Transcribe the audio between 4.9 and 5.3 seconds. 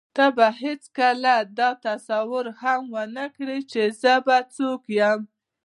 یم.